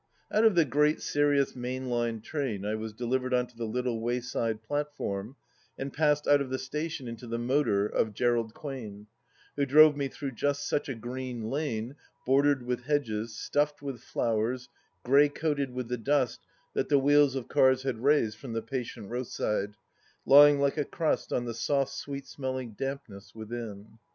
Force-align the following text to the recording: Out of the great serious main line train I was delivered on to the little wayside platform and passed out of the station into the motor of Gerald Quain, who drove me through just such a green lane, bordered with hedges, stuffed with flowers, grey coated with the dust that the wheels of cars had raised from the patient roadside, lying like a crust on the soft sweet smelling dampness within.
Out 0.31 0.43
of 0.43 0.55
the 0.55 0.65
great 0.65 0.99
serious 0.99 1.55
main 1.55 1.87
line 1.87 2.21
train 2.21 2.65
I 2.65 2.73
was 2.73 2.91
delivered 2.91 3.35
on 3.35 3.45
to 3.45 3.55
the 3.55 3.67
little 3.67 4.01
wayside 4.01 4.63
platform 4.63 5.35
and 5.77 5.93
passed 5.93 6.25
out 6.27 6.41
of 6.41 6.49
the 6.49 6.57
station 6.57 7.07
into 7.07 7.27
the 7.27 7.37
motor 7.37 7.85
of 7.85 8.15
Gerald 8.15 8.55
Quain, 8.55 9.05
who 9.55 9.63
drove 9.63 9.95
me 9.95 10.07
through 10.07 10.31
just 10.31 10.67
such 10.67 10.89
a 10.89 10.95
green 10.95 11.51
lane, 11.51 11.97
bordered 12.25 12.63
with 12.63 12.85
hedges, 12.85 13.35
stuffed 13.37 13.83
with 13.83 14.01
flowers, 14.01 14.69
grey 15.03 15.29
coated 15.29 15.69
with 15.71 15.87
the 15.87 15.97
dust 15.97 16.41
that 16.73 16.89
the 16.89 16.97
wheels 16.97 17.35
of 17.35 17.47
cars 17.47 17.83
had 17.83 17.99
raised 18.01 18.39
from 18.39 18.53
the 18.53 18.63
patient 18.63 19.07
roadside, 19.11 19.75
lying 20.25 20.59
like 20.59 20.77
a 20.77 20.83
crust 20.83 21.31
on 21.31 21.45
the 21.45 21.53
soft 21.53 21.91
sweet 21.93 22.25
smelling 22.25 22.71
dampness 22.71 23.35
within. 23.35 23.99